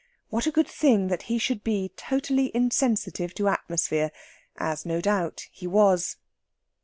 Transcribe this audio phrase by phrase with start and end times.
[0.29, 4.11] What a good thing that he should be totally insensitive to atmosphere,
[4.57, 6.15] as no doubt he was.